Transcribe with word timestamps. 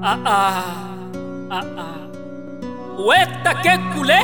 Ah 0.00 0.16
ah, 0.24 0.98
ah 1.50 1.64
ah. 1.76 2.08
O 2.96 3.12
eta 3.12 3.52
que 3.56 3.76
culé? 3.92 4.20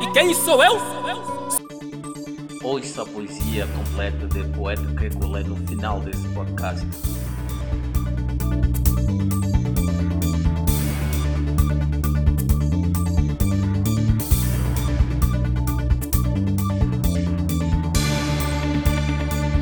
E 0.00 0.12
quem 0.12 0.34
sou 0.34 0.60
eu? 0.62 0.76
Ouça 2.64 3.02
a 3.02 3.06
poesia 3.06 3.66
completa 3.68 4.26
de 4.26 4.42
Poeta 4.56 4.82
que 4.98 5.10
colé 5.16 5.44
no 5.44 5.56
final 5.68 6.00
desse 6.00 6.26
podcast. 6.30 6.84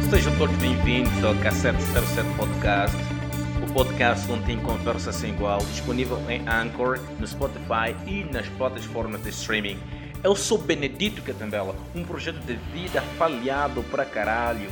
Sejam 0.08 0.34
todos 0.38 0.56
bem-vindos 0.56 1.22
ao 1.22 1.34
K707 1.34 2.36
Podcast, 2.38 2.96
podcast 3.76 4.32
onde 4.32 4.46
tem 4.46 4.58
conversa 4.58 5.12
sem 5.12 5.34
igual, 5.34 5.58
disponível 5.58 6.18
em 6.30 6.40
Anchor, 6.48 6.98
no 7.20 7.26
Spotify 7.26 7.94
e 8.06 8.24
nas 8.24 8.48
plataformas 8.48 9.22
de 9.22 9.28
streaming. 9.28 9.78
Eu 10.24 10.34
sou 10.34 10.56
Benedito 10.56 11.20
Catambela, 11.20 11.76
um 11.94 12.02
projeto 12.02 12.38
de 12.38 12.54
vida 12.72 13.02
falhado 13.18 13.82
pra 13.90 14.06
caralho. 14.06 14.70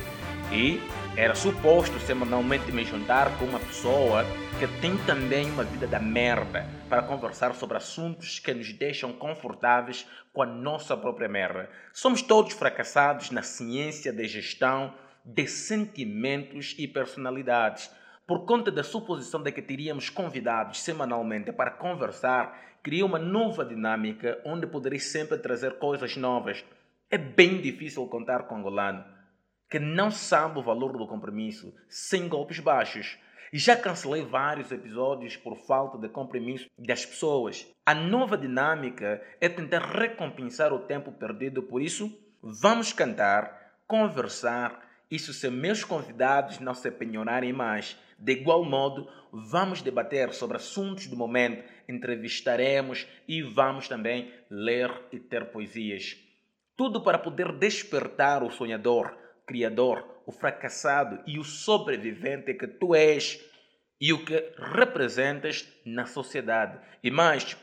E 0.51 0.81
era 1.15 1.35
suposto 1.35 1.99
semanalmente 1.99 2.71
me 2.71 2.83
juntar 2.83 3.37
com 3.37 3.45
uma 3.45 3.59
pessoa 3.59 4.25
que 4.57 4.65
tem 4.81 4.97
também 5.05 5.51
uma 5.51 5.63
vida 5.63 5.85
da 5.85 5.99
merda 5.99 6.67
para 6.89 7.03
conversar 7.03 7.53
sobre 7.53 7.77
assuntos 7.77 8.39
que 8.39 8.55
nos 8.55 8.73
deixam 8.73 9.13
confortáveis 9.13 10.07
com 10.33 10.41
a 10.41 10.47
nossa 10.47 10.97
própria 10.97 11.29
merda. 11.29 11.69
Somos 11.93 12.23
todos 12.23 12.53
fracassados 12.53 13.29
na 13.29 13.43
ciência 13.43 14.11
de 14.11 14.27
gestão 14.27 14.95
de 15.23 15.45
sentimentos 15.47 16.73
e 16.79 16.87
personalidades. 16.87 17.91
Por 18.27 18.43
conta 18.45 18.71
da 18.71 18.83
suposição 18.83 19.43
de 19.43 19.51
que 19.51 19.61
teríamos 19.61 20.09
convidados 20.09 20.81
semanalmente 20.81 21.51
para 21.51 21.69
conversar, 21.69 22.59
criei 22.81 23.03
uma 23.03 23.19
nova 23.19 23.63
dinâmica 23.63 24.41
onde 24.43 24.65
poderei 24.65 24.97
sempre 24.97 25.37
trazer 25.37 25.77
coisas 25.77 26.17
novas. 26.17 26.65
É 27.11 27.19
bem 27.19 27.61
difícil 27.61 28.07
contar 28.07 28.47
com 28.47 28.55
o 28.55 28.57
angolano, 28.57 29.05
que 29.69 29.77
não 29.77 30.09
sabe 30.09 30.57
o 30.57 30.63
valor 30.63 30.97
do 30.97 31.07
compromisso, 31.07 31.71
sem 31.87 32.27
golpes 32.27 32.59
baixos. 32.59 33.15
Já 33.53 33.77
cancelei 33.77 34.23
vários 34.23 34.71
episódios 34.71 35.37
por 35.37 35.55
falta 35.55 35.99
de 35.99 36.09
compromisso 36.09 36.67
das 36.79 37.05
pessoas. 37.05 37.71
A 37.85 37.93
nova 37.93 38.35
dinâmica 38.35 39.21
é 39.39 39.47
tentar 39.47 39.85
recompensar 39.85 40.73
o 40.73 40.79
tempo 40.79 41.11
perdido, 41.11 41.61
por 41.61 41.79
isso, 41.79 42.11
vamos 42.41 42.91
cantar, 42.91 43.75
conversar, 43.85 44.83
isso 45.09 45.33
se 45.33 45.49
meus 45.49 45.83
convidados 45.83 46.59
não 46.59 46.73
se 46.73 46.89
penhorarem 46.91 47.53
mais. 47.53 47.97
De 48.17 48.31
igual 48.31 48.63
modo, 48.63 49.07
vamos 49.31 49.81
debater 49.81 50.33
sobre 50.33 50.57
assuntos 50.57 51.07
do 51.07 51.15
momento, 51.15 51.63
entrevistaremos 51.87 53.05
e 53.27 53.41
vamos 53.41 53.87
também 53.87 54.31
ler 54.49 54.91
e 55.11 55.19
ter 55.19 55.51
poesias. 55.51 56.17
Tudo 56.75 57.01
para 57.01 57.19
poder 57.19 57.51
despertar 57.53 58.43
o 58.43 58.49
sonhador, 58.49 59.15
criador, 59.45 60.21
o 60.25 60.31
fracassado 60.31 61.21
e 61.27 61.37
o 61.37 61.43
sobrevivente 61.43 62.53
que 62.53 62.67
tu 62.67 62.95
és 62.95 63.39
e 63.99 64.11
o 64.11 64.25
que 64.25 64.51
representas 64.57 65.67
na 65.85 66.05
sociedade. 66.05 66.79
E 67.03 67.11
mais, 67.11 67.55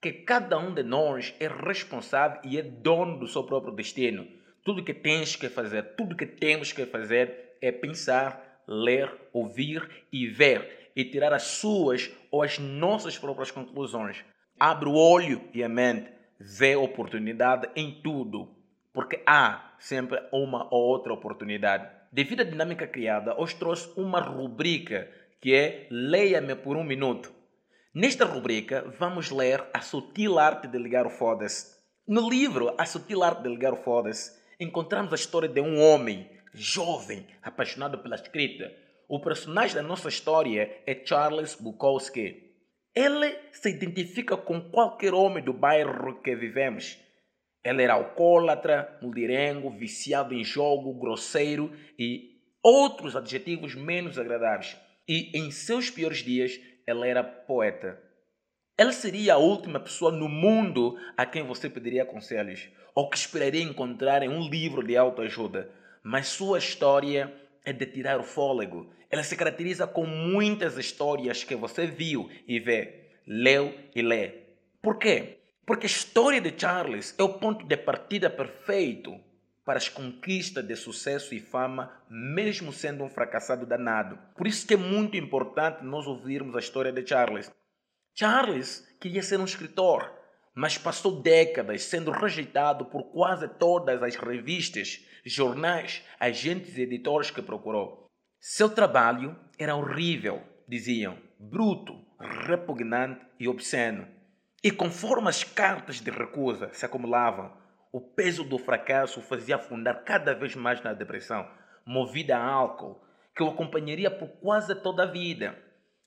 que 0.00 0.12
cada 0.12 0.58
um 0.58 0.72
de 0.72 0.82
nós 0.82 1.34
é 1.40 1.48
responsável 1.48 2.40
e 2.44 2.58
é 2.58 2.62
dono 2.62 3.18
do 3.18 3.26
seu 3.26 3.44
próprio 3.44 3.74
destino. 3.74 4.26
Tudo 4.64 4.82
que 4.82 4.94
tens 4.94 5.36
que 5.36 5.50
fazer, 5.50 5.94
tudo 5.94 6.16
que 6.16 6.24
temos 6.24 6.72
que 6.72 6.86
fazer 6.86 7.58
é 7.60 7.70
pensar, 7.70 8.62
ler, 8.66 9.12
ouvir 9.30 9.86
e 10.10 10.26
ver 10.26 10.90
e 10.96 11.04
tirar 11.04 11.34
as 11.34 11.42
suas 11.42 12.10
ou 12.30 12.42
as 12.42 12.58
nossas 12.58 13.18
próprias 13.18 13.50
conclusões. 13.50 14.24
Abre 14.58 14.88
o 14.88 14.94
olho 14.94 15.42
e 15.52 15.62
a 15.62 15.68
mente, 15.68 16.10
vê 16.40 16.76
oportunidade 16.76 17.68
em 17.76 18.00
tudo, 18.02 18.56
porque 18.90 19.22
há 19.26 19.74
sempre 19.78 20.18
uma 20.32 20.66
ou 20.72 20.80
outra 20.80 21.12
oportunidade. 21.12 21.86
Devido 22.10 22.40
à 22.40 22.44
dinâmica 22.44 22.86
criada, 22.86 23.38
hoje 23.38 23.56
trouxe 23.56 23.92
uma 24.00 24.20
rubrica 24.20 25.10
que 25.42 25.54
é 25.54 25.86
Leia-me 25.90 26.54
por 26.54 26.76
um 26.78 26.84
minuto. 26.84 27.30
Nesta 27.92 28.24
rubrica, 28.24 28.82
vamos 28.98 29.30
ler 29.30 29.62
A 29.74 29.82
Sutil 29.82 30.38
Arte 30.38 30.66
de 30.68 30.78
Ligar 30.78 31.06
o 31.06 31.10
Foda-se. 31.10 31.74
No 32.08 32.30
livro 32.30 32.74
A 32.78 32.86
Sutil 32.86 33.22
Arte 33.22 33.42
de 33.42 33.48
Ligar 33.50 33.74
o 33.74 33.76
Foda-se, 33.76 34.43
encontramos 34.58 35.12
a 35.12 35.16
história 35.16 35.48
de 35.48 35.60
um 35.60 35.80
homem 35.80 36.30
jovem, 36.52 37.26
apaixonado 37.42 37.98
pela 37.98 38.14
escrita. 38.14 38.72
O 39.08 39.20
personagem 39.20 39.76
da 39.76 39.82
nossa 39.82 40.08
história 40.08 40.82
é 40.86 41.02
Charles 41.04 41.54
Bukowski. 41.54 42.42
Ele 42.94 43.36
se 43.52 43.70
identifica 43.70 44.36
com 44.36 44.60
qualquer 44.70 45.12
homem 45.12 45.42
do 45.42 45.52
bairro 45.52 46.22
que 46.22 46.34
vivemos. 46.34 46.96
Ele 47.64 47.82
era 47.82 47.94
alcoólatra, 47.94 48.98
mulherengo, 49.02 49.70
viciado 49.70 50.34
em 50.34 50.44
jogo, 50.44 50.94
grosseiro 50.94 51.72
e 51.98 52.34
outros 52.62 53.16
adjetivos 53.16 53.74
menos 53.74 54.18
agradáveis. 54.18 54.76
E 55.08 55.36
em 55.36 55.50
seus 55.50 55.90
piores 55.90 56.18
dias, 56.18 56.58
ele 56.86 57.08
era 57.08 57.24
poeta. 57.24 58.00
Ele 58.76 58.92
seria 58.92 59.34
a 59.34 59.38
última 59.38 59.78
pessoa 59.78 60.10
no 60.10 60.28
mundo 60.28 60.98
a 61.16 61.24
quem 61.24 61.44
você 61.44 61.70
pediria 61.70 62.04
conselhos 62.04 62.68
ou 62.92 63.08
que 63.08 63.16
esperaria 63.16 63.62
encontrar 63.62 64.20
em 64.24 64.28
um 64.28 64.48
livro 64.48 64.84
de 64.84 64.96
autoajuda. 64.96 65.70
Mas 66.02 66.26
sua 66.26 66.58
história 66.58 67.32
é 67.64 67.72
de 67.72 67.86
tirar 67.86 68.18
o 68.18 68.24
fôlego. 68.24 68.92
Ela 69.08 69.22
se 69.22 69.36
caracteriza 69.36 69.86
com 69.86 70.04
muitas 70.04 70.76
histórias 70.76 71.44
que 71.44 71.54
você 71.54 71.86
viu 71.86 72.28
e 72.48 72.58
vê, 72.58 73.10
leu 73.24 73.72
e 73.94 74.02
lê. 74.02 74.42
Por 74.82 74.98
quê? 74.98 75.38
Porque 75.64 75.86
a 75.86 75.88
história 75.88 76.40
de 76.40 76.52
Charles 76.60 77.14
é 77.16 77.22
o 77.22 77.38
ponto 77.38 77.64
de 77.64 77.76
partida 77.76 78.28
perfeito 78.28 79.16
para 79.64 79.78
as 79.78 79.88
conquistas 79.88 80.66
de 80.66 80.74
sucesso 80.74 81.32
e 81.32 81.38
fama, 81.38 81.92
mesmo 82.10 82.72
sendo 82.72 83.04
um 83.04 83.08
fracassado 83.08 83.64
danado. 83.64 84.18
Por 84.36 84.48
isso 84.48 84.66
que 84.66 84.74
é 84.74 84.76
muito 84.76 85.16
importante 85.16 85.84
nós 85.84 86.08
ouvirmos 86.08 86.56
a 86.56 86.58
história 86.58 86.92
de 86.92 87.06
Charles. 87.06 87.50
Charles 88.16 88.86
queria 89.00 89.24
ser 89.24 89.40
um 89.40 89.44
escritor, 89.44 90.08
mas 90.54 90.78
passou 90.78 91.20
décadas 91.20 91.82
sendo 91.82 92.12
rejeitado 92.12 92.84
por 92.84 93.10
quase 93.10 93.48
todas 93.48 94.00
as 94.04 94.14
revistas, 94.14 95.04
jornais, 95.26 96.00
agentes 96.20 96.78
e 96.78 96.82
editores 96.82 97.32
que 97.32 97.42
procurou. 97.42 98.06
Seu 98.38 98.68
trabalho 98.68 99.36
era 99.58 99.74
horrível, 99.74 100.40
diziam, 100.68 101.18
bruto, 101.40 102.06
repugnante 102.46 103.26
e 103.40 103.48
obsceno. 103.48 104.06
E 104.62 104.70
conforme 104.70 105.28
as 105.28 105.42
cartas 105.42 106.00
de 106.00 106.12
recusa 106.12 106.70
se 106.72 106.86
acumulavam, 106.86 107.52
o 107.90 108.00
peso 108.00 108.44
do 108.44 108.58
fracasso 108.58 109.18
o 109.18 109.24
fazia 109.24 109.56
afundar 109.56 110.04
cada 110.04 110.34
vez 110.34 110.54
mais 110.54 110.80
na 110.84 110.92
depressão, 110.92 111.50
movida 111.84 112.36
a 112.36 112.44
álcool, 112.44 113.04
que 113.34 113.42
o 113.42 113.48
acompanharia 113.48 114.08
por 114.08 114.28
quase 114.40 114.72
toda 114.76 115.02
a 115.02 115.10
vida. 115.10 115.58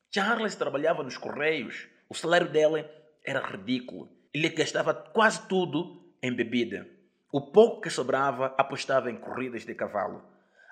Charles 0.10 0.56
trabalhava 0.56 1.04
nos 1.04 1.18
correios, 1.18 1.90
o 2.10 2.16
salário 2.16 2.50
dele 2.50 2.86
era 3.24 3.46
ridículo. 3.46 4.10
Ele 4.34 4.50
gastava 4.50 4.94
quase 4.94 5.48
tudo 5.48 6.02
em 6.22 6.34
bebida. 6.34 6.88
O 7.32 7.42
pouco 7.52 7.82
que 7.82 7.90
sobrava 7.90 8.54
apostava 8.58 9.12
em 9.12 9.18
corridas 9.18 9.66
de 9.66 9.76
cavalo. 9.76 10.24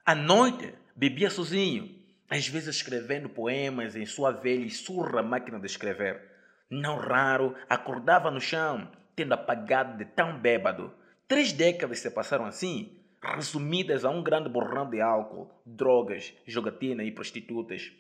À 0.06 0.16
noite, 0.16 0.73
bebia 0.96 1.29
sozinho, 1.29 1.94
às 2.29 2.47
vezes 2.47 2.75
escrevendo 2.75 3.28
poemas 3.28 3.96
em 3.96 4.06
sua 4.06 4.31
velha 4.31 4.66
e 4.66 4.69
surra 4.69 5.22
máquina 5.22 5.59
de 5.59 5.66
escrever. 5.66 6.22
Não 6.69 6.97
raro, 6.97 7.56
acordava 7.69 8.31
no 8.31 8.40
chão, 8.40 8.90
tendo 9.16 9.34
apagado 9.34 9.97
de 9.97 10.06
tão 10.06 10.40
bêbado. 10.40 10.94
Três 11.28 11.52
décadas 11.52 12.00
se 12.00 12.09
passaram 12.09 12.46
assim, 12.46 13.00
resumidas 13.22 14.06
a 14.06 14.09
um 14.09 14.23
grande 14.23 14.50
borrão 14.50 14.90
de 14.90 15.02
álcool, 15.02 15.52
drogas, 15.66 16.34
jogatina 16.46 17.03
e 17.03 17.12
prostitutas. 17.12 17.91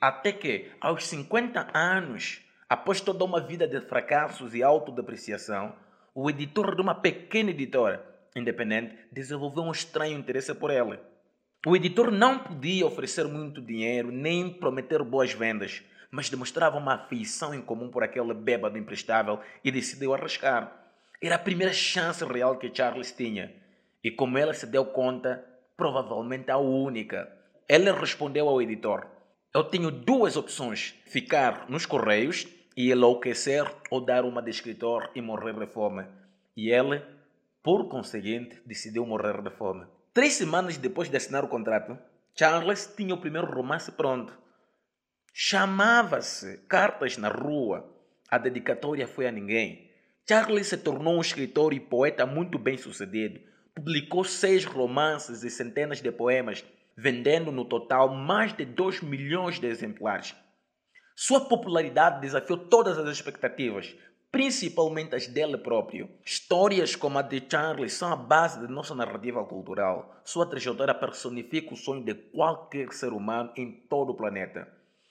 Até 0.00 0.32
que, 0.32 0.70
aos 0.80 1.06
50 1.06 1.70
anos, 1.72 2.42
Após 2.68 3.00
toda 3.00 3.24
uma 3.24 3.40
vida 3.40 3.66
de 3.66 3.80
fracassos 3.80 4.54
e 4.54 4.62
autodepreciação, 4.62 5.74
o 6.14 6.30
editor 6.30 6.74
de 6.74 6.80
uma 6.80 6.94
pequena 6.94 7.50
editora 7.50 8.14
independente 8.36 8.96
desenvolveu 9.12 9.62
um 9.62 9.72
estranho 9.72 10.18
interesse 10.18 10.54
por 10.54 10.70
ele. 10.70 10.98
O 11.66 11.76
editor 11.76 12.10
não 12.10 12.38
podia 12.38 12.86
oferecer 12.86 13.26
muito 13.26 13.60
dinheiro 13.60 14.10
nem 14.10 14.50
prometer 14.50 15.02
boas 15.02 15.32
vendas, 15.32 15.82
mas 16.10 16.28
demonstrava 16.28 16.76
uma 16.76 16.94
afeição 16.94 17.54
em 17.54 17.62
comum 17.62 17.90
por 17.90 18.02
aquele 18.02 18.34
bêbado 18.34 18.76
imprestável 18.76 19.40
e 19.62 19.70
decidiu 19.70 20.14
arriscar. 20.14 20.72
Era 21.22 21.36
a 21.36 21.38
primeira 21.38 21.72
chance 21.72 22.24
real 22.24 22.58
que 22.58 22.74
Charles 22.74 23.12
tinha. 23.12 23.54
E 24.02 24.10
como 24.10 24.36
ela 24.36 24.52
se 24.52 24.66
deu 24.66 24.84
conta, 24.84 25.42
provavelmente 25.76 26.50
a 26.50 26.58
única. 26.58 27.32
Ele 27.66 27.90
respondeu 27.92 28.48
ao 28.48 28.60
editor: 28.60 29.06
eu 29.54 29.62
tenho 29.62 29.90
duas 29.90 30.36
opções: 30.36 30.94
ficar 31.06 31.70
nos 31.70 31.86
Correios 31.86 32.46
e 32.76 32.90
enlouquecer 32.90 33.64
ou 33.90 34.00
dar 34.00 34.24
uma 34.24 34.42
de 34.42 34.50
escritor 34.50 35.10
e 35.14 35.22
morrer 35.22 35.54
de 35.54 35.66
fome. 35.66 36.04
E 36.56 36.70
ele, 36.70 37.00
por 37.62 37.88
conseguinte, 37.88 38.60
decidiu 38.66 39.06
morrer 39.06 39.40
de 39.40 39.50
fome. 39.50 39.86
Três 40.12 40.34
semanas 40.34 40.76
depois 40.76 41.08
de 41.08 41.16
assinar 41.16 41.44
o 41.44 41.48
contrato, 41.48 41.96
Charles 42.36 42.92
tinha 42.96 43.14
o 43.14 43.20
primeiro 43.20 43.46
romance 43.46 43.92
pronto. 43.92 44.36
Chamava-se 45.32 46.58
Cartas 46.68 47.16
na 47.16 47.28
Rua. 47.28 47.92
A 48.28 48.38
dedicatória 48.38 49.06
foi 49.06 49.26
a 49.26 49.32
ninguém. 49.32 49.90
Charles 50.28 50.68
se 50.68 50.76
tornou 50.78 51.16
um 51.16 51.20
escritor 51.20 51.72
e 51.72 51.80
poeta 51.80 52.26
muito 52.26 52.58
bem 52.58 52.76
sucedido. 52.76 53.40
Publicou 53.74 54.24
seis 54.24 54.64
romances 54.64 55.42
e 55.42 55.50
centenas 55.50 56.00
de 56.00 56.10
poemas, 56.10 56.64
vendendo 56.96 57.50
no 57.50 57.64
total 57.64 58.14
mais 58.14 58.52
de 58.52 58.64
2 58.64 59.02
milhões 59.02 59.58
de 59.58 59.66
exemplares. 59.66 60.34
Sua 61.16 61.40
popularidade 61.40 62.20
desafiou 62.20 62.58
todas 62.58 62.98
as 62.98 63.08
expectativas, 63.08 63.94
principalmente 64.32 65.14
as 65.14 65.28
dele 65.28 65.56
próprio. 65.56 66.10
Histórias 66.24 66.96
como 66.96 67.18
a 67.18 67.22
de 67.22 67.40
Charles 67.48 67.92
são 67.92 68.12
a 68.12 68.16
base 68.16 68.66
de 68.66 68.72
nossa 68.72 68.94
narrativa 68.94 69.44
cultural. 69.44 70.20
Sua 70.24 70.44
trajetória 70.44 70.92
personifica 70.92 71.72
o 71.72 71.76
sonho 71.76 72.04
de 72.04 72.14
qualquer 72.14 72.92
ser 72.92 73.12
humano 73.12 73.52
em 73.56 73.70
todo 73.88 74.10
o 74.10 74.16
planeta. 74.16 74.66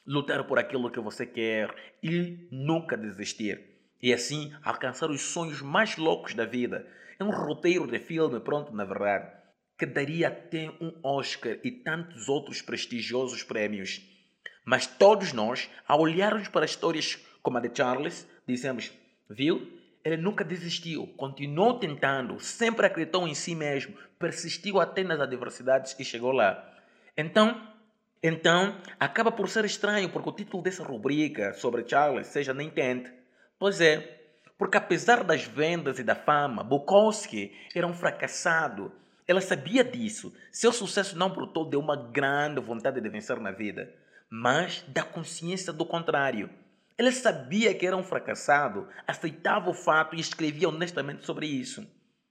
Lutar 0.06 0.46
por 0.46 0.60
aquilo 0.60 0.92
que 0.92 1.00
você 1.00 1.26
quer 1.26 1.74
e 2.04 2.50
nunca 2.52 2.98
desistir. 2.98 3.74
E 4.02 4.14
assim 4.14 4.54
alcançar 4.62 5.10
os 5.10 5.22
sonhos 5.22 5.62
mais 5.62 5.96
loucos 5.96 6.34
da 6.34 6.44
vida. 6.44 6.86
É 7.18 7.24
um 7.24 7.32
roteiro 7.32 7.88
de 7.88 8.00
filme 8.00 8.42
pronto, 8.42 8.76
na 8.76 8.84
verdade, 8.84 9.32
que 9.86 9.94
daria 9.94 10.30
até 10.30 10.72
um 10.80 10.94
Oscar 11.04 11.58
e 11.62 11.70
tantos 11.70 12.30
outros 12.30 12.62
prestigiosos 12.62 13.44
prêmios. 13.44 14.02
Mas 14.64 14.88
todos 14.88 15.34
nós, 15.34 15.70
ao 15.86 16.00
olharmos 16.00 16.48
para 16.48 16.66
histórias 16.66 17.20
como 17.42 17.58
a 17.58 17.62
de 17.62 17.70
Charles, 17.76 18.26
dizemos: 18.48 18.94
Viu? 19.30 19.82
Ele 20.06 20.18
nunca 20.18 20.44
desistiu, 20.44 21.08
continuou 21.16 21.80
tentando, 21.80 22.40
sempre 22.40 22.86
acreditou 22.86 23.28
em 23.28 23.34
si 23.34 23.56
mesmo, 23.56 23.94
persistiu 24.20 24.80
até 24.80 25.04
nas 25.04 25.20
adversidades 25.20 25.98
e 25.98 26.04
chegou 26.04 26.32
lá. 26.32 26.62
Então, 27.18 27.62
então, 28.22 28.78
acaba 29.00 29.32
por 29.32 29.50
ser 29.50 29.64
estranho 29.64 30.10
porque 30.10 30.30
o 30.30 30.34
título 30.34 30.64
dessa 30.64 30.84
rubrica 30.84 31.54
sobre 31.54 31.88
Charles 31.88 32.28
seja 32.28 32.54
Nem 32.54 32.70
Tente. 32.70 33.12
Pois 33.58 33.80
é, 33.80 34.20
porque 34.58 34.78
apesar 34.78 35.24
das 35.24 35.44
vendas 35.44 36.00
e 36.00 36.04
da 36.04 36.16
fama, 36.16 36.64
Bukowski 36.64 37.54
era 37.74 37.88
um 37.88 37.94
fracassado. 37.94 38.92
Ela 39.28 39.42
sabia 39.42 39.84
disso. 39.84 40.34
Seu 40.52 40.72
sucesso 40.72 41.18
não 41.18 41.30
brotou 41.30 41.70
de 41.70 41.78
uma 41.78 41.96
grande 41.96 42.60
vontade 42.60 43.00
de 43.00 43.10
vencer 43.10 43.40
na 43.40 43.52
vida, 43.52 43.94
mas 44.30 44.84
da 44.88 45.04
consciência 45.04 45.72
do 45.72 45.86
contrário. 45.86 46.50
Ele 46.98 47.12
sabia 47.12 47.74
que 47.74 47.88
era 47.88 47.98
um 47.98 48.04
fracassado, 48.04 48.88
aceitava 49.08 49.70
o 49.70 49.74
fato 49.74 50.16
e 50.16 50.20
escrevia 50.20 50.70
honestamente 50.70 51.26
sobre 51.26 51.48
isso. 51.48 51.88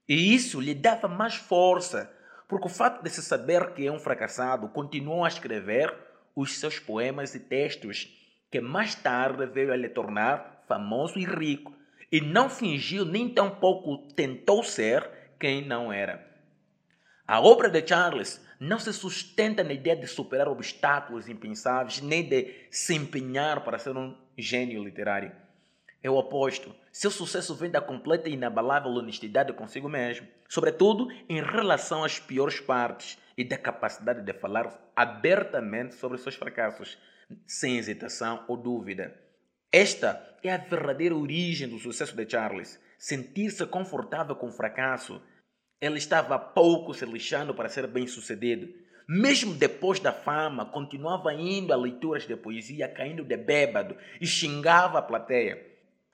E 0.08 0.34
isso 0.34 0.60
lhe 0.60 0.74
dava 0.74 1.08
mais 1.08 1.34
força, 1.34 2.12
porque 2.48 2.66
o 2.66 2.70
fato 2.70 3.02
de 3.02 3.10
se 3.10 3.22
saber 3.22 3.72
que 3.72 3.86
é 3.86 3.90
um 3.90 3.98
fracassado 3.98 4.68
continuou 4.68 5.24
a 5.24 5.28
escrever 5.28 5.92
os 6.34 6.58
seus 6.58 6.78
poemas 6.78 7.34
e 7.34 7.40
textos, 7.40 8.08
que 8.50 8.60
mais 8.60 8.94
tarde 8.94 9.46
veio 9.46 9.72
a 9.72 9.76
lhe 9.76 9.88
tornar 9.88 10.64
famoso 10.68 11.18
e 11.18 11.24
rico, 11.24 11.72
e 12.10 12.20
não 12.20 12.50
fingiu 12.50 13.04
nem 13.04 13.28
tampouco 13.28 14.12
tentou 14.14 14.62
ser 14.62 15.08
quem 15.40 15.66
não 15.66 15.92
era. 15.92 16.31
A 17.32 17.40
obra 17.40 17.70
de 17.70 17.82
Charles 17.88 18.38
não 18.60 18.78
se 18.78 18.92
sustenta 18.92 19.64
na 19.64 19.72
ideia 19.72 19.96
de 19.96 20.06
superar 20.06 20.48
obstáculos 20.48 21.30
impensáveis, 21.30 21.98
nem 22.02 22.28
de 22.28 22.54
se 22.70 22.94
empenhar 22.94 23.64
para 23.64 23.78
ser 23.78 23.96
um 23.96 24.14
gênio 24.36 24.84
literário. 24.84 25.32
É 26.02 26.10
o 26.10 26.16
oposto. 26.16 26.74
Seu 26.92 27.10
sucesso 27.10 27.54
vem 27.54 27.70
da 27.70 27.80
completa 27.80 28.28
e 28.28 28.34
inabalável 28.34 28.90
honestidade 28.90 29.50
consigo 29.54 29.88
mesmo, 29.88 30.28
sobretudo 30.46 31.08
em 31.26 31.40
relação 31.40 32.04
às 32.04 32.18
piores 32.18 32.60
partes 32.60 33.16
e 33.34 33.42
da 33.42 33.56
capacidade 33.56 34.20
de 34.20 34.34
falar 34.34 34.92
abertamente 34.94 35.94
sobre 35.94 36.18
seus 36.18 36.34
fracassos, 36.34 36.98
sem 37.46 37.78
hesitação 37.78 38.44
ou 38.46 38.58
dúvida. 38.58 39.18
Esta 39.72 40.36
é 40.42 40.52
a 40.52 40.58
verdadeira 40.58 41.16
origem 41.16 41.66
do 41.66 41.78
sucesso 41.78 42.14
de 42.14 42.30
Charles. 42.30 42.78
Sentir-se 42.98 43.64
confortável 43.64 44.36
com 44.36 44.48
o 44.48 44.52
fracasso. 44.52 45.18
Ele 45.82 45.98
estava 45.98 46.38
pouco 46.38 46.94
se 46.94 47.04
lixando 47.04 47.52
para 47.52 47.68
ser 47.68 47.88
bem-sucedido. 47.88 48.72
Mesmo 49.08 49.52
depois 49.52 49.98
da 49.98 50.12
fama, 50.12 50.64
continuava 50.64 51.34
indo 51.34 51.72
a 51.72 51.76
leituras 51.76 52.24
de 52.24 52.36
poesia, 52.36 52.86
caindo 52.86 53.24
de 53.24 53.36
bêbado 53.36 53.96
e 54.20 54.24
xingava 54.24 55.00
a 55.00 55.02
plateia. 55.02 55.60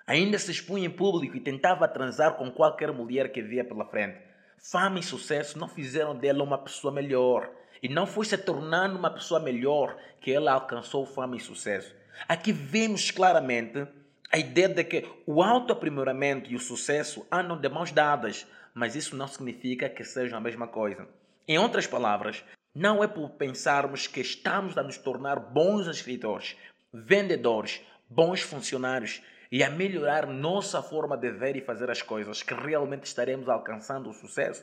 Ainda 0.06 0.38
se 0.38 0.50
expunha 0.50 0.87
em 0.87 0.91
público 0.91 1.37
e 1.37 1.41
tentava 1.41 1.87
transar 1.87 2.37
com 2.37 2.50
qualquer 2.50 2.91
mulher 2.93 3.31
que 3.31 3.43
via 3.43 3.62
pela 3.62 3.85
frente. 3.85 4.17
Fama 4.56 5.00
e 5.00 5.03
sucesso 5.03 5.59
não 5.59 5.69
fizeram 5.69 6.17
dela 6.17 6.43
uma 6.43 6.56
pessoa 6.56 6.91
melhor. 6.91 7.50
E 7.82 7.91
não 7.91 8.06
foi 8.06 8.25
se 8.25 8.38
tornando 8.38 8.99
uma 8.99 9.11
pessoa 9.11 9.38
melhor 9.38 9.99
que 10.19 10.32
ela 10.32 10.53
alcançou 10.53 11.05
fama 11.05 11.37
e 11.37 11.41
sucesso. 11.41 11.94
Aqui 12.26 12.53
vemos 12.53 13.11
claramente 13.11 13.87
a 14.32 14.38
ideia 14.38 14.69
de 14.71 14.82
que 14.82 15.06
o 15.26 15.43
autoaprimoramento 15.43 16.50
e 16.50 16.56
o 16.56 16.59
sucesso 16.59 17.26
andam 17.31 17.61
de 17.61 17.69
mãos 17.69 17.93
dadas, 17.93 18.47
mas 18.78 18.94
isso 18.94 19.16
não 19.16 19.26
significa 19.26 19.88
que 19.88 20.04
sejam 20.04 20.38
a 20.38 20.40
mesma 20.40 20.69
coisa. 20.69 21.08
Em 21.48 21.58
outras 21.58 21.86
palavras, 21.86 22.44
não 22.72 23.02
é 23.02 23.08
por 23.08 23.30
pensarmos 23.30 24.06
que 24.06 24.20
estamos 24.20 24.78
a 24.78 24.84
nos 24.84 24.96
tornar 24.96 25.40
bons 25.40 25.88
escritores, 25.88 26.56
vendedores, 26.92 27.82
bons 28.08 28.40
funcionários 28.40 29.20
e 29.50 29.64
a 29.64 29.70
melhorar 29.70 30.28
nossa 30.28 30.80
forma 30.80 31.16
de 31.16 31.32
ver 31.32 31.56
e 31.56 31.60
fazer 31.60 31.90
as 31.90 32.02
coisas 32.02 32.40
que 32.40 32.54
realmente 32.54 33.04
estaremos 33.04 33.48
alcançando 33.48 34.10
o 34.10 34.14
sucesso. 34.14 34.62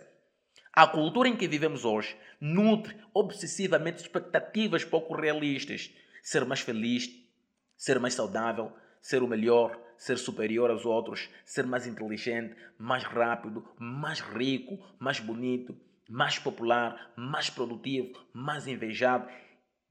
A 0.71 0.87
cultura 0.87 1.27
em 1.27 1.35
que 1.35 1.47
vivemos 1.47 1.83
hoje 1.83 2.15
nutre 2.39 2.95
obsessivamente 3.13 4.01
expectativas 4.01 4.85
pouco 4.85 5.13
realistas. 5.13 5.91
Ser 6.23 6.45
mais 6.45 6.61
feliz, 6.61 7.09
ser 7.75 7.99
mais 7.99 8.13
saudável, 8.13 8.71
ser 9.07 9.21
o 9.21 9.27
melhor, 9.27 9.79
ser 9.97 10.17
superior 10.17 10.69
aos 10.69 10.85
outros, 10.85 11.29
ser 11.43 11.65
mais 11.65 11.85
inteligente, 11.85 12.55
mais 12.77 13.03
rápido, 13.03 13.67
mais 13.79 14.19
rico, 14.19 14.79
mais 14.99 15.19
bonito 15.19 15.75
mais 16.09 16.37
popular, 16.37 17.13
mais 17.15 17.49
produtivo, 17.49 18.13
mais 18.33 18.67
invejado 18.67 19.27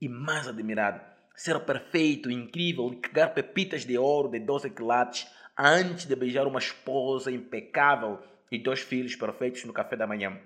e 0.00 0.08
mais 0.08 0.46
admirado. 0.46 1.00
Ser 1.34 1.58
perfeito, 1.60 2.30
incrível 2.30 2.96
criar 3.02 3.28
pepitas 3.30 3.84
de 3.84 3.98
ouro 3.98 4.28
de 4.28 4.38
12 4.38 4.70
quilates 4.70 5.26
antes 5.58 6.06
de 6.06 6.14
beijar 6.14 6.46
uma 6.46 6.58
esposa 6.58 7.30
impecável 7.30 8.20
e 8.50 8.58
dois 8.58 8.80
filhos 8.80 9.16
perfeitos 9.16 9.64
no 9.64 9.72
café 9.72 9.96
da 9.96 10.06
manhã. 10.06 10.38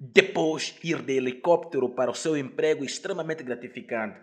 Depois, 0.00 0.76
ir 0.82 1.02
de 1.02 1.12
helicóptero 1.12 1.90
para 1.90 2.10
o 2.10 2.14
seu 2.14 2.36
emprego 2.36 2.84
extremamente 2.84 3.42
gratificante, 3.42 4.18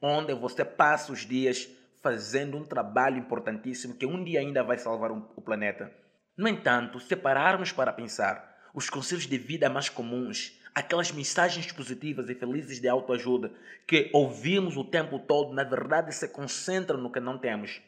onde 0.00 0.34
você 0.34 0.64
passa 0.64 1.12
os 1.12 1.26
dias 1.26 1.68
fazendo 2.04 2.58
um 2.58 2.64
trabalho 2.64 3.16
importantíssimo 3.16 3.94
que 3.94 4.04
um 4.04 4.22
dia 4.22 4.40
ainda 4.40 4.62
vai 4.62 4.76
salvar 4.76 5.10
o 5.10 5.40
planeta. 5.40 5.90
No 6.36 6.46
entanto, 6.46 7.00
se 7.00 7.16
pararmos 7.16 7.72
para 7.72 7.94
pensar, 7.94 8.68
os 8.74 8.90
conselhos 8.90 9.26
de 9.26 9.38
vida 9.38 9.70
mais 9.70 9.88
comuns, 9.88 10.60
aquelas 10.74 11.10
mensagens 11.10 11.72
positivas 11.72 12.28
e 12.28 12.34
felizes 12.34 12.78
de 12.78 12.88
autoajuda 12.88 13.50
que 13.86 14.10
ouvimos 14.12 14.76
o 14.76 14.84
tempo 14.84 15.18
todo, 15.18 15.54
na 15.54 15.64
verdade 15.64 16.14
se 16.14 16.28
concentram 16.28 16.98
no 16.98 17.10
que 17.10 17.20
não 17.20 17.38
temos. 17.38 17.80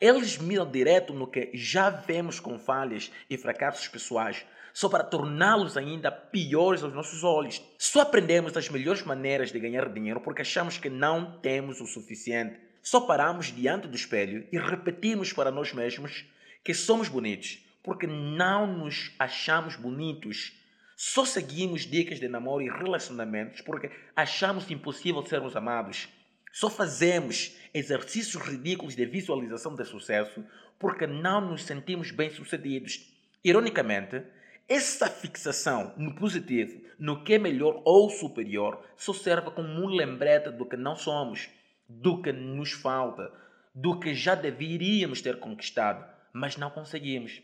Eles 0.00 0.36
miram 0.36 0.68
direto 0.68 1.14
no 1.14 1.28
que 1.28 1.52
já 1.54 1.90
vemos 1.90 2.40
com 2.40 2.58
falhas 2.58 3.12
e 3.28 3.38
fracassos 3.38 3.86
pessoais, 3.86 4.44
só 4.72 4.88
para 4.88 5.04
torná-los 5.04 5.76
ainda 5.76 6.10
piores 6.10 6.82
aos 6.82 6.92
nossos 6.92 7.22
olhos. 7.22 7.62
Só 7.78 8.00
aprendemos 8.00 8.56
as 8.56 8.68
melhores 8.68 9.04
maneiras 9.04 9.52
de 9.52 9.60
ganhar 9.60 9.88
dinheiro 9.92 10.20
porque 10.20 10.42
achamos 10.42 10.76
que 10.76 10.90
não 10.90 11.38
temos 11.38 11.80
o 11.80 11.86
suficiente. 11.86 12.69
Só 12.82 13.00
paramos 13.00 13.46
diante 13.54 13.86
do 13.86 13.96
espelho 13.96 14.46
e 14.50 14.58
repetimos 14.58 15.32
para 15.32 15.50
nós 15.50 15.72
mesmos 15.72 16.24
que 16.64 16.74
somos 16.74 17.08
bonitos, 17.08 17.58
porque 17.82 18.06
não 18.06 18.66
nos 18.66 19.12
achamos 19.18 19.76
bonitos. 19.76 20.52
Só 20.96 21.24
seguimos 21.24 21.82
dicas 21.82 22.18
de 22.18 22.28
namoro 22.28 22.62
e 22.62 22.68
relacionamentos 22.68 23.60
porque 23.60 23.90
achamos 24.14 24.70
impossível 24.70 25.24
sermos 25.24 25.56
amados. 25.56 26.08
Só 26.52 26.68
fazemos 26.68 27.56
exercícios 27.72 28.42
ridículos 28.42 28.96
de 28.96 29.06
visualização 29.06 29.74
de 29.74 29.84
sucesso 29.84 30.44
porque 30.78 31.06
não 31.06 31.40
nos 31.40 31.64
sentimos 31.64 32.10
bem-sucedidos. 32.10 33.08
Ironicamente, 33.44 34.22
essa 34.68 35.08
fixação 35.08 35.94
no 35.96 36.14
positivo, 36.14 36.80
no 36.98 37.24
que 37.24 37.34
é 37.34 37.38
melhor 37.38 37.82
ou 37.84 38.10
superior, 38.10 38.84
só 38.96 39.12
serve 39.12 39.50
como 39.50 39.68
um 39.68 39.88
lembrete 39.88 40.50
do 40.50 40.66
que 40.66 40.76
não 40.76 40.96
somos, 40.96 41.48
do 41.90 42.22
que 42.22 42.32
nos 42.32 42.72
falta, 42.72 43.32
do 43.74 43.98
que 43.98 44.14
já 44.14 44.34
deveríamos 44.34 45.20
ter 45.20 45.40
conquistado, 45.40 46.04
mas 46.32 46.56
não 46.56 46.70
conseguimos. 46.70 47.42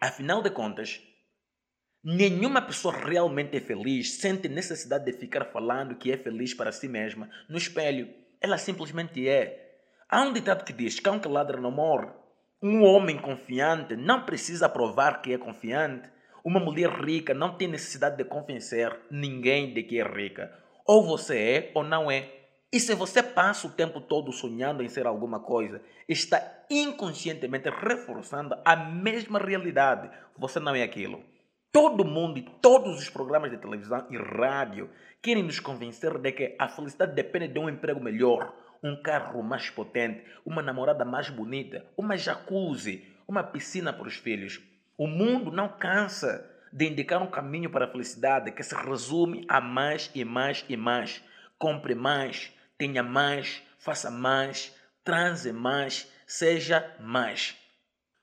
Afinal 0.00 0.42
de 0.42 0.50
contas, 0.50 1.00
nenhuma 2.02 2.62
pessoa 2.62 2.96
realmente 2.96 3.56
é 3.56 3.60
feliz 3.60 4.14
sente 4.14 4.48
necessidade 4.48 5.04
de 5.04 5.12
ficar 5.12 5.46
falando 5.46 5.96
que 5.96 6.12
é 6.12 6.16
feliz 6.16 6.54
para 6.54 6.72
si 6.72 6.88
mesma 6.88 7.28
no 7.48 7.58
espelho. 7.58 8.08
Ela 8.40 8.56
simplesmente 8.56 9.28
é. 9.28 9.78
Há 10.08 10.22
um 10.22 10.32
ditado 10.32 10.64
que 10.64 10.72
diz: 10.72 11.00
cão 11.00 11.18
que 11.18 11.28
ladra 11.28 11.60
não 11.60 11.70
morre. 11.70 12.08
Um 12.62 12.82
homem 12.82 13.18
confiante 13.18 13.96
não 13.96 14.24
precisa 14.24 14.68
provar 14.68 15.20
que 15.20 15.32
é 15.32 15.38
confiante. 15.38 16.08
Uma 16.44 16.60
mulher 16.60 16.90
rica 16.90 17.34
não 17.34 17.56
tem 17.56 17.68
necessidade 17.68 18.16
de 18.16 18.24
convencer 18.24 18.98
ninguém 19.10 19.74
de 19.74 19.82
que 19.82 19.98
é 19.98 20.04
rica. 20.04 20.50
Ou 20.86 21.06
você 21.06 21.38
é 21.38 21.72
ou 21.74 21.84
não 21.84 22.10
é. 22.10 22.39
E 22.72 22.78
se 22.78 22.94
você 22.94 23.20
passa 23.20 23.66
o 23.66 23.72
tempo 23.72 24.00
todo 24.00 24.30
sonhando 24.30 24.80
em 24.80 24.88
ser 24.88 25.04
alguma 25.04 25.40
coisa, 25.40 25.82
está 26.08 26.40
inconscientemente 26.70 27.68
reforçando 27.68 28.56
a 28.64 28.76
mesma 28.76 29.40
realidade. 29.40 30.08
Você 30.38 30.60
não 30.60 30.76
é 30.76 30.84
aquilo. 30.84 31.20
Todo 31.72 32.04
mundo 32.04 32.38
e 32.38 32.42
todos 32.42 32.96
os 32.96 33.10
programas 33.10 33.50
de 33.50 33.58
televisão 33.58 34.06
e 34.08 34.16
rádio 34.16 34.88
querem 35.20 35.42
nos 35.42 35.58
convencer 35.58 36.16
de 36.18 36.30
que 36.30 36.54
a 36.60 36.68
felicidade 36.68 37.12
depende 37.12 37.48
de 37.48 37.58
um 37.58 37.68
emprego 37.68 38.00
melhor, 38.00 38.54
um 38.84 39.02
carro 39.02 39.42
mais 39.42 39.68
potente, 39.68 40.24
uma 40.46 40.62
namorada 40.62 41.04
mais 41.04 41.28
bonita, 41.28 41.84
uma 41.96 42.16
jacuzzi, 42.16 43.04
uma 43.26 43.42
piscina 43.42 43.92
para 43.92 44.06
os 44.06 44.14
filhos. 44.14 44.60
O 44.96 45.08
mundo 45.08 45.50
não 45.50 45.68
cansa 45.68 46.48
de 46.72 46.86
indicar 46.86 47.20
um 47.20 47.30
caminho 47.30 47.68
para 47.68 47.86
a 47.86 47.90
felicidade 47.90 48.52
que 48.52 48.62
se 48.62 48.76
resume 48.76 49.44
a 49.48 49.60
mais 49.60 50.08
e 50.14 50.24
mais 50.24 50.64
e 50.68 50.76
mais. 50.76 51.20
Compre 51.58 51.94
mais, 51.94 52.52
tenha 52.80 53.02
mais, 53.02 53.62
faça 53.78 54.10
mais, 54.10 54.74
transe 55.04 55.52
mais, 55.52 56.10
seja 56.26 56.96
mais. 56.98 57.54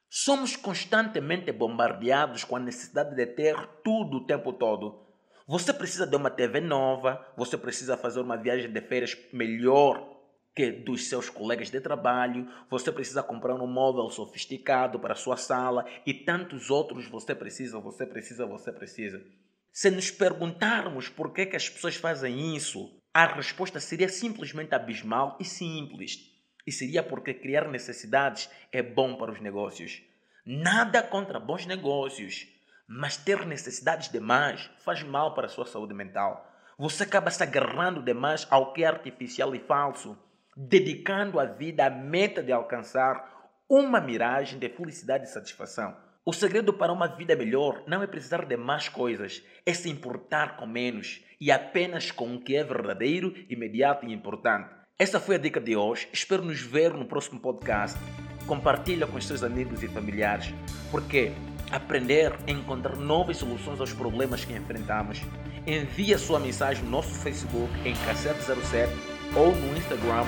Somos 0.10 0.56
constantemente 0.56 1.52
bombardeados 1.52 2.44
com 2.44 2.56
a 2.56 2.60
necessidade 2.60 3.16
de 3.16 3.28
ter 3.28 3.56
tudo 3.84 4.18
o 4.18 4.26
tempo 4.26 4.52
todo. 4.52 5.06
Você 5.46 5.72
precisa 5.72 6.08
de 6.08 6.16
uma 6.16 6.32
TV 6.32 6.60
nova, 6.60 7.24
você 7.38 7.56
precisa 7.56 7.96
fazer 7.96 8.20
uma 8.20 8.36
viagem 8.36 8.72
de 8.72 8.82
férias 8.82 9.16
melhor 9.32 10.18
que 10.56 10.72
dos 10.72 11.08
seus 11.08 11.30
colegas 11.30 11.70
de 11.70 11.80
trabalho, 11.80 12.52
você 12.68 12.92
precisa 12.92 13.22
comprar 13.22 13.54
um 13.54 13.68
móvel 13.68 14.10
sofisticado 14.10 15.00
para 15.00 15.14
a 15.14 15.16
sua 15.16 15.38
sala 15.38 15.86
e 16.04 16.16
tantos 16.16 16.72
outros 16.72 17.08
você 17.08 17.36
precisa, 17.36 17.80
você 17.80 18.08
precisa, 18.08 18.44
você 18.48 18.72
precisa. 18.72 19.24
Se 19.72 19.92
nos 19.92 20.10
perguntarmos 20.10 21.10
por 21.10 21.32
que, 21.32 21.46
que 21.46 21.56
as 21.56 21.70
pessoas 21.70 21.96
fazem 21.96 22.56
isso, 22.56 22.97
a 23.18 23.26
resposta 23.26 23.80
seria 23.80 24.08
simplesmente 24.08 24.76
abismal 24.76 25.38
e 25.40 25.44
simples. 25.44 26.20
E 26.68 26.72
seria 26.72 27.02
porque 27.02 27.34
criar 27.34 27.68
necessidades 27.68 28.48
é 28.72 28.84
bom 28.84 29.16
para 29.18 29.32
os 29.32 29.42
negócios. 29.42 30.04
Nada 30.46 31.02
contra 31.02 31.40
bons 31.40 31.66
negócios, 31.66 32.48
mas 32.88 33.18
ter 33.18 33.44
necessidades 33.44 34.12
demais 34.12 34.70
faz 34.86 35.02
mal 35.02 35.34
para 35.34 35.48
a 35.48 35.50
sua 35.50 35.66
saúde 35.66 35.96
mental. 35.96 36.48
Você 36.78 37.06
acaba 37.06 37.32
se 37.32 37.42
agarrando 37.42 38.04
demais 38.04 38.46
ao 38.52 38.72
que 38.72 38.84
é 38.84 38.88
artificial 38.88 39.56
e 39.56 39.60
falso, 39.62 40.16
dedicando 40.56 41.40
a 41.40 41.46
vida 41.46 41.88
à 41.88 41.90
meta 41.90 42.44
de 42.44 42.52
alcançar 42.52 43.50
uma 43.68 44.00
miragem 44.00 44.60
de 44.60 44.70
felicidade 44.70 45.24
e 45.24 45.32
satisfação. 45.32 45.98
O 46.28 46.34
segredo 46.34 46.74
para 46.74 46.92
uma 46.92 47.08
vida 47.08 47.38
melhor 47.38 47.84
não 47.88 48.04
é 48.04 48.06
precisar 48.06 48.44
de 48.44 48.58
mais 48.58 48.90
coisas, 48.90 49.42
é 49.66 49.74
se 49.74 49.90
importar 49.90 50.58
com 50.58 50.68
menos 50.68 51.22
e 51.40 51.50
apenas 51.50 52.12
com 52.12 52.36
o 52.36 52.42
que 52.42 52.54
é 52.54 52.66
verdadeiro, 52.66 53.34
imediato 53.50 54.06
e 54.06 54.12
importante. 54.12 54.70
Essa 55.00 55.22
foi 55.22 55.36
a 55.36 55.38
dica 55.38 55.62
de 55.62 55.78
hoje. 55.78 56.10
Espero 56.12 56.44
nos 56.44 56.60
ver 56.60 56.94
no 56.94 57.06
próximo 57.06 57.40
podcast. 57.40 57.98
Compartilha 58.46 59.08
com 59.08 59.18
os 59.18 59.26
seus 59.26 59.42
amigos 59.42 59.82
e 59.82 59.88
familiares, 59.88 60.54
porque 60.92 61.32
aprender 61.72 62.34
a 62.46 62.52
encontrar 62.52 62.98
novas 62.98 63.38
soluções 63.38 63.80
aos 63.80 63.94
problemas 63.94 64.44
que 64.44 64.52
enfrentamos. 64.52 65.22
Envie 65.66 66.18
sua 66.18 66.42
mensagem 66.42 66.84
no 66.84 66.92
nosso 66.92 67.16
Facebook 67.22 67.72
em 67.88 67.94
Cassete07 67.94 68.90
ou 69.34 69.56
no 69.56 69.78
Instagram 69.78 70.26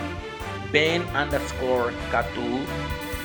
ben 0.72 1.02
underscore. 1.02 1.94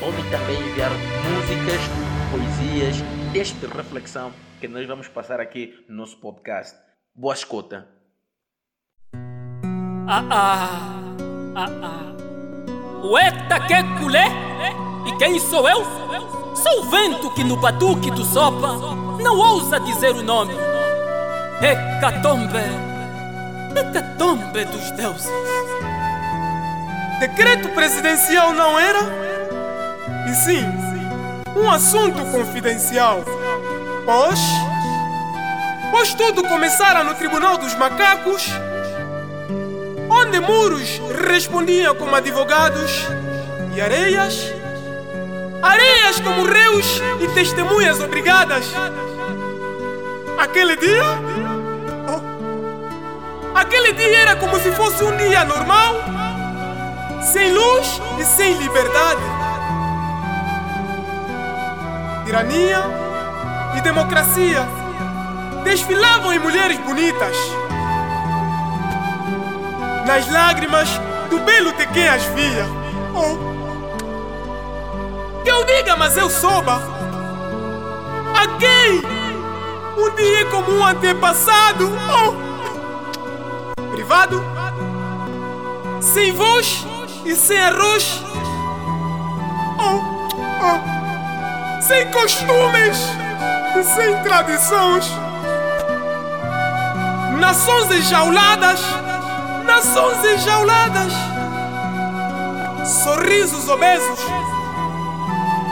Podem 0.00 0.25
também 0.28 0.61
enviar 0.61 0.90
músicas 0.90 2.24
poesias, 2.34 2.96
desta 3.32 3.68
reflexão 3.68 4.32
que 4.60 4.66
nós 4.66 4.84
vamos 4.88 5.06
passar 5.06 5.38
aqui 5.38 5.72
no 5.88 5.98
nosso 5.98 6.16
podcast. 6.16 6.76
Boa 7.14 7.32
escuta. 7.32 7.86
Ah 10.08 10.24
ah, 10.30 11.04
ah 11.54 11.68
ah. 11.82 13.06
O 13.06 13.16
eta 13.16 13.60
que 13.60 13.82
culé? 14.00 14.26
E 15.06 15.16
quem 15.16 15.38
sou 15.38 15.68
eu? 15.68 15.84
Sou 16.56 16.80
o 16.80 16.90
vento 16.90 17.32
que 17.34 17.44
no 17.44 17.56
batuque 17.56 18.10
do 18.10 18.24
sopa 18.24 18.78
não 19.22 19.38
ousa 19.38 19.78
dizer 19.78 20.10
o 20.10 20.22
nome. 20.22 20.54
Hecatombe, 21.62 22.58
hecatombe 23.78 24.64
dos 24.64 24.90
deuses. 24.90 25.30
Decreto 27.20 27.68
presidencial 27.68 28.52
não 28.52 28.76
era? 28.76 29.00
E 30.28 30.34
sim, 30.34 30.93
um 31.56 31.70
assunto 31.70 32.25
confidencial. 32.30 33.25
Pois, 34.04 34.40
pois 35.90 36.14
tudo 36.14 36.42
começara 36.42 37.04
no 37.04 37.14
Tribunal 37.14 37.56
dos 37.56 37.75
Macacos, 37.75 38.46
onde 40.08 40.40
muros 40.40 41.00
respondiam 41.26 41.94
como 41.94 42.14
advogados 42.14 43.06
e 43.75 43.80
areias, 43.80 44.52
areias 45.62 46.20
como 46.20 46.44
réus 46.44 47.00
e 47.20 47.28
testemunhas 47.28 48.00
obrigadas. 48.00 48.66
Aquele 50.38 50.76
dia, 50.76 51.04
oh, 52.08 53.56
aquele 53.56 53.92
dia 53.92 54.18
era 54.18 54.37
como 54.37 54.58
se 54.58 54.70
fosse 54.73 55.02
um 55.04 55.16
dia 55.16 55.44
normal, 55.44 55.94
sem 57.32 57.52
luz 57.52 58.00
e 58.20 58.25
sem 58.25 58.54
liberdade 58.54 59.43
tirania 62.34 62.82
e 63.76 63.80
democracia 63.80 64.66
desfilavam 65.62 66.32
em 66.32 66.40
mulheres 66.40 66.76
bonitas. 66.78 67.36
Nas 70.04 70.28
lágrimas 70.28 70.88
do 71.30 71.38
belo 71.38 71.72
de 71.74 71.86
quem 71.86 72.08
as 72.08 72.24
via. 72.24 72.66
Oh. 73.14 73.36
Que 75.44 75.50
eu 75.50 75.64
diga, 75.64 75.96
mas 75.96 76.16
eu 76.16 76.28
souba. 76.28 76.82
A 78.34 78.48
quem 78.58 79.00
um 79.96 80.10
dia 80.16 80.46
como 80.46 80.72
um 80.72 80.84
antepassado. 80.84 81.88
Oh. 82.10 82.34
Privado, 83.92 84.42
sem 86.00 86.32
voz 86.32 86.84
e 87.24 87.36
sem 87.36 87.60
arroz. 87.60 88.24
Sem 91.86 92.10
costumes 92.10 92.98
e 93.78 93.84
sem 93.84 94.22
tradições. 94.22 95.10
Nações 97.38 97.90
enjauladas, 97.90 98.80
nações 99.66 100.24
enjauladas, 100.24 101.12
sorrisos 103.02 103.68
obesos 103.68 104.18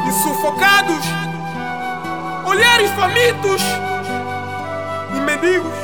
e 0.06 0.12
sufocados, 0.22 1.04
olhares 2.44 2.90
famintos 2.90 3.62
e 5.16 5.20
mendigos, 5.20 5.78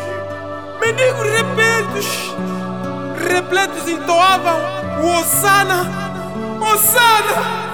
mendigos 0.78 1.26
repletos, 1.30 2.34
repletos 3.30 3.88
entoavam 3.88 4.60
o 5.02 5.20
Osana, 5.20 5.86
Osana. 6.60 7.68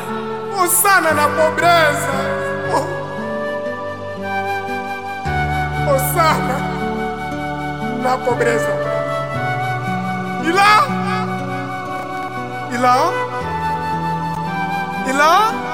Osana 0.57 1.13
na 1.13 1.29
pobreza. 1.29 2.34
Oh. 2.75 2.85
Osana 5.95 6.59
na 8.03 8.19
pobreza. 8.19 8.69
E 10.45 10.53
lá? 10.53 10.87
E 12.73 12.77
lá? 12.77 13.13
E 15.07 15.13
lá? 15.13 15.65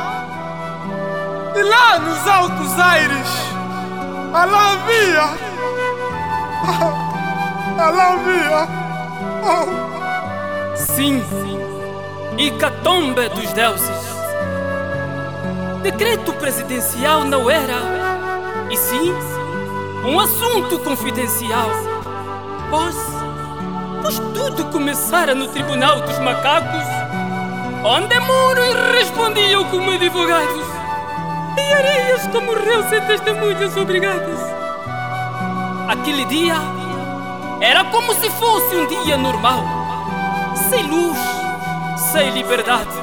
E 1.57 1.63
lá 1.63 1.99
nos 1.99 2.27
altos 2.27 2.79
aires, 2.79 3.29
lá 4.33 4.73
havia, 4.73 5.25
lá 7.77 8.13
havia, 8.13 8.69
oh. 9.43 10.77
sim, 10.77 11.23
e 12.39 12.51
catombe 12.53 13.29
dos 13.31 13.53
deuses 13.53 14.10
decreto 15.81 16.33
presidencial 16.35 17.25
não 17.25 17.51
era, 17.51 17.79
e 18.71 18.77
sim, 18.77 19.15
um 20.05 20.21
assunto 20.21 20.79
confidencial. 20.81 21.71
Pois, 22.69 22.97
pois 24.03 24.19
tudo 24.35 24.67
começara 24.67 25.35
no 25.35 25.49
Tribunal 25.49 26.03
dos 26.03 26.19
Macacos, 26.19 26.87
onde 27.83 28.21
muros 28.21 28.93
respondiam 28.93 29.65
como 29.65 29.91
advogados 29.91 30.67
e 31.57 31.73
areias 31.73 32.27
como 32.27 32.53
réus 32.55 32.93
e 32.93 33.01
testemunhas 33.01 33.77
obrigadas. 33.77 34.39
Aquele 35.89 36.25
dia 36.27 36.57
era 37.61 37.85
como 37.85 38.15
se 38.15 38.29
fosse 38.31 38.77
um 38.77 38.87
dia 38.87 39.17
normal, 39.17 39.65
sem 40.69 40.83
luz, 40.83 41.19
sem 42.13 42.31
liberdade 42.31 43.00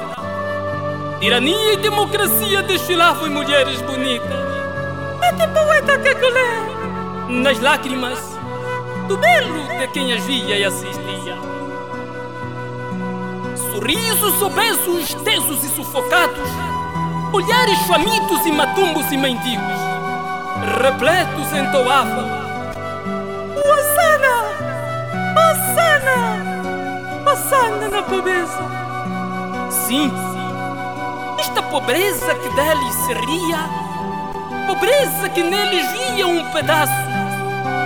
Tirania 1.20 1.72
e 1.72 1.76
democracia 1.78 2.62
desfilavam 2.62 3.28
mulheres 3.28 3.82
bonitas. 3.82 4.28
Até 5.20 5.48
poeta 5.48 5.98
que 5.98 6.14
colé. 6.14 6.60
Nas 7.28 7.58
lágrimas 7.58 8.20
do 9.08 9.16
belo 9.16 9.66
de 9.80 9.88
quem 9.88 10.12
as 10.12 10.22
via 10.24 10.56
e 10.56 10.64
assistia. 10.64 11.36
Sorrisos 13.72 14.40
obesos, 14.40 15.14
tesos 15.24 15.64
e 15.64 15.68
sufocados, 15.70 16.48
olhares 17.32 17.80
famintos 17.88 18.46
e 18.46 18.52
matumbos 18.52 19.10
e 19.10 19.16
mendigos, 19.16 19.80
repletos 20.80 21.52
entoavam: 21.52 22.28
Osana! 23.56 24.36
Osana! 25.50 26.16
Osana 27.32 27.88
na 27.88 28.02
pobreza! 28.02 28.68
Sim, 29.70 30.12
esta 31.58 31.62
pobreza 31.70 32.34
que 32.36 32.48
deles 32.50 32.94
se 32.94 33.12
ria, 33.14 33.58
pobreza 34.68 35.28
que 35.28 35.42
neles 35.42 35.90
via 35.90 36.26
um 36.26 36.44
pedaço 36.52 36.92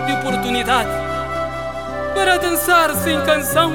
de 0.06 0.12
oportunidade 0.12 0.90
para 2.14 2.36
dançar 2.36 2.94
sem 2.96 3.18
canção, 3.22 3.72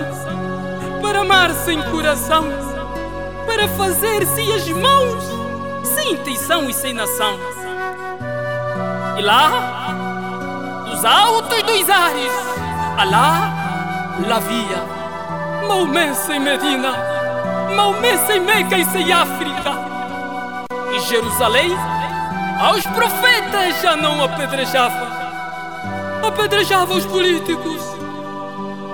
para 1.02 1.22
amar 1.22 1.52
sem 1.52 1.82
coração, 1.90 2.44
para 3.48 3.68
fazer-se 3.70 4.52
as 4.52 4.68
mãos 4.70 5.24
sem 5.84 6.14
intenção 6.14 6.70
e 6.70 6.74
sem 6.74 6.94
nação. 6.94 7.40
E 9.18 9.22
lá, 9.24 9.50
dos 10.86 11.04
altos 11.04 11.64
dos 11.64 11.90
ares, 11.90 12.32
Alá, 12.98 14.16
lá 14.28 14.40
via 14.40 15.68
Maomé 15.68 16.14
sem 16.14 16.40
Medina, 16.40 16.92
Maomé 17.76 18.18
sem 18.28 18.40
Meca 18.40 18.78
e 18.78 18.86
sem 18.86 19.12
África. 19.12 19.87
E 20.98 21.00
Jerusalém, 21.02 21.78
aos 22.60 22.84
profetas 22.88 23.82
já 23.84 23.96
não 23.96 24.24
apedrejava, 24.24 25.08
apedrejava 26.28 26.92
os 26.96 27.06
políticos, 27.06 27.84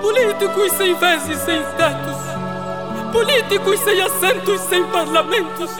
políticos 0.02 0.72
sem 0.72 0.94
vez 0.96 1.26
e 1.26 1.34
sem 1.34 1.62
tetos, 1.62 3.10
políticos 3.10 3.80
sem 3.80 4.02
assentos, 4.02 4.60
sem 4.60 4.84
parlamentos, 4.88 5.70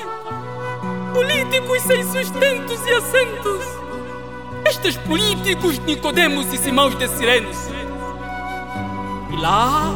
políticos 1.12 1.82
sem 1.82 2.02
sustentos 2.04 2.80
e 2.86 2.90
assentos. 2.94 3.64
Estes 4.64 4.96
políticos 4.96 5.78
Nicodemos 5.80 6.50
e 6.54 6.56
Simãos 6.56 6.98
de 6.98 7.06
Sirenes. 7.06 7.68
E 9.30 9.36
lá, 9.36 9.92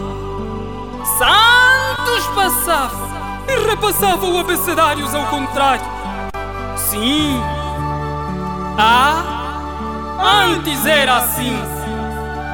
santos 1.19 2.27
passavam 2.35 3.09
e 3.49 3.67
repassavam 3.67 4.39
abecedários 4.39 5.15
ao 5.15 5.25
contrário. 5.29 5.98
Sim, 6.99 7.41
ah, 8.77 9.23
antes 10.51 10.85
era 10.85 11.19
assim. 11.19 11.57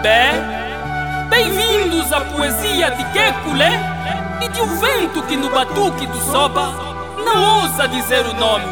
Bem, 0.02 1.30
bem-vindos 1.30 2.12
à 2.12 2.20
poesia 2.20 2.90
de 2.90 3.04
Kekulé 3.04 3.80
e 4.42 4.48
de 4.50 4.60
um 4.60 4.78
vento 4.78 5.22
que 5.22 5.34
no 5.34 5.48
batuque 5.48 6.06
do 6.06 6.18
soba 6.30 6.74
não 7.24 7.62
ousa 7.62 7.88
dizer 7.88 8.26
o 8.26 8.34
nome. 8.34 8.66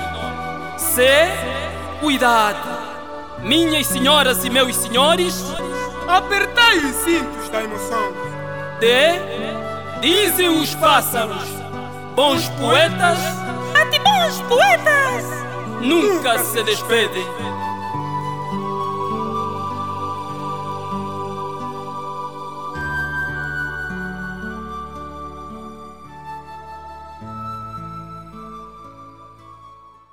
Se, 0.76 1.26
cuidado. 2.00 2.68
Minhas 3.38 3.86
senhoras 3.86 4.44
e 4.44 4.50
meus 4.50 4.76
senhores, 4.76 5.42
Apertai 6.06 6.76
os 6.80 6.96
cintos 6.96 7.48
da 7.48 7.62
emoção. 7.62 8.12
de, 8.78 10.02
dizem 10.02 10.50
os 10.50 10.74
pássaros, 10.74 11.48
bons 12.14 12.46
poetas, 12.60 13.18
Ante 13.74 13.98
bons 14.00 14.38
poetas! 14.42 15.51
Nunca 15.82 16.38
se 16.38 16.62
despedem. 16.62 17.51